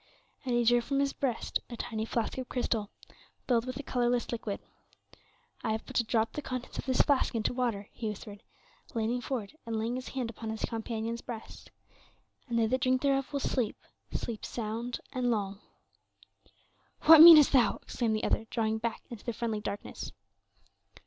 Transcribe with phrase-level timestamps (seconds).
[0.43, 2.89] And he drew from his breast a tiny flask of crystal,
[3.47, 4.59] filled with a colorless liquid.
[5.63, 8.41] "I have but to drop the contents of this flask into water," he whispered,
[8.95, 11.69] leaning forward, and laying his hand upon his companion's breast,
[12.47, 13.77] "and they that drink thereof will sleep
[14.11, 15.59] sleep sound and long."
[17.01, 20.13] "What meanest thou?" exclaimed the other, drawing back into the friendly darkness.